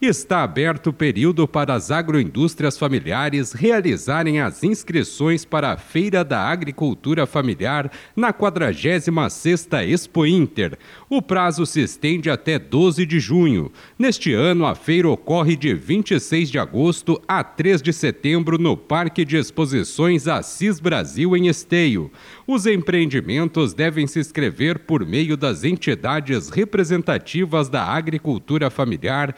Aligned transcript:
está 0.00 0.42
aberto 0.42 0.88
o 0.88 0.92
período 0.92 1.46
para 1.46 1.74
as 1.74 1.90
agroindústrias 1.90 2.76
familiares 2.78 3.52
realizarem 3.52 4.40
as 4.40 4.62
inscrições 4.62 5.44
para 5.44 5.72
a 5.72 5.76
Feira 5.76 6.24
da 6.24 6.40
Agricultura 6.40 7.26
Familiar 7.26 7.90
na 8.16 8.32
46ª 8.32 9.86
Expo 9.86 10.26
Inter. 10.26 10.78
O 11.08 11.22
prazo 11.22 11.64
se 11.64 11.80
estende 11.80 12.28
até 12.28 12.58
12 12.58 13.06
de 13.06 13.20
junho. 13.20 13.70
Neste 13.98 14.32
ano, 14.32 14.66
a 14.66 14.74
feira 14.74 15.08
ocorre 15.08 15.56
de 15.56 15.74
26 15.74 16.50
de 16.50 16.58
agosto 16.58 17.20
a 17.26 17.44
3 17.44 17.80
de 17.80 17.92
setembro 17.92 18.58
no 18.58 18.76
Parque 18.76 19.24
de 19.24 19.36
Exposições 19.36 20.26
Assis 20.26 20.80
Brasil 20.80 21.36
em 21.36 21.46
Esteio. 21.46 22.10
Os 22.46 22.66
empreendimentos 22.66 23.72
devem 23.72 24.06
se 24.06 24.18
inscrever 24.18 24.80
por 24.80 25.06
meio 25.06 25.36
das 25.36 25.64
entidades 25.64 26.50
representativas 26.50 27.68
da 27.68 27.84
agricultura 27.84 28.70
familiar, 28.70 29.34